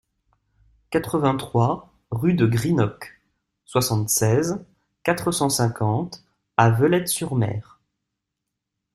quatre-vingt-trois 0.89 1.93
rue 2.09 2.33
de 2.33 2.47
Greenock, 2.47 3.21
soixante-seize, 3.65 4.65
quatre 5.03 5.31
cent 5.31 5.49
cinquante 5.51 6.23
à 6.57 6.71
Veulettes-sur-Mer 6.71 7.79